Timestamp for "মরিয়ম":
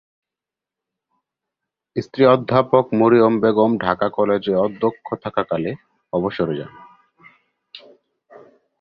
2.99-3.33